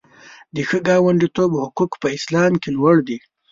د 0.55 0.57
ښه 0.69 0.77
ګاونډیتوب 0.87 1.51
حقوق 1.63 1.91
په 2.01 2.07
اسلام 2.17 2.51
کې 2.61 2.69
لوړ 2.77 2.97
دي. 3.07 3.17